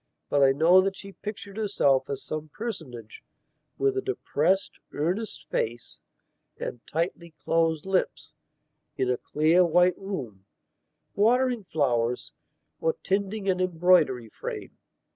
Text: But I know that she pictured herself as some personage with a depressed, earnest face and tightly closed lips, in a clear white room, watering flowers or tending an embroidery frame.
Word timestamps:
But 0.31 0.41
I 0.41 0.51
know 0.51 0.81
that 0.81 0.95
she 0.97 1.11
pictured 1.11 1.57
herself 1.57 2.09
as 2.09 2.23
some 2.23 2.49
personage 2.49 3.21
with 3.77 3.95
a 3.95 4.01
depressed, 4.01 4.79
earnest 4.93 5.47
face 5.51 5.99
and 6.57 6.79
tightly 6.87 7.35
closed 7.43 7.85
lips, 7.85 8.31
in 8.97 9.11
a 9.11 9.17
clear 9.17 9.63
white 9.63 9.99
room, 9.99 10.45
watering 11.13 11.65
flowers 11.65 12.31
or 12.79 12.93
tending 13.03 13.47
an 13.47 13.59
embroidery 13.61 14.29
frame. 14.29 14.75